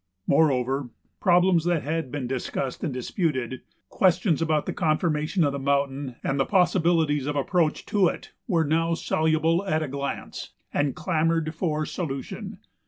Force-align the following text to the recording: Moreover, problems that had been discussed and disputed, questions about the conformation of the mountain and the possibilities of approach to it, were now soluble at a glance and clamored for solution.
Moreover, 0.25 0.89
problems 1.19 1.63
that 1.65 1.83
had 1.83 2.11
been 2.11 2.25
discussed 2.25 2.83
and 2.83 2.91
disputed, 2.91 3.61
questions 3.89 4.41
about 4.41 4.65
the 4.65 4.73
conformation 4.73 5.43
of 5.43 5.51
the 5.51 5.59
mountain 5.59 6.15
and 6.23 6.39
the 6.39 6.43
possibilities 6.47 7.27
of 7.27 7.35
approach 7.35 7.85
to 7.85 8.07
it, 8.07 8.31
were 8.47 8.63
now 8.65 8.95
soluble 8.95 9.63
at 9.63 9.83
a 9.83 9.87
glance 9.87 10.53
and 10.73 10.95
clamored 10.95 11.53
for 11.53 11.85
solution. 11.85 12.57